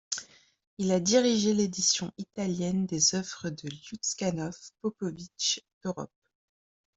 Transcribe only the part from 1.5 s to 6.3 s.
l'édition italienne des œuvres de Lyudskanov, Popovic, Torop.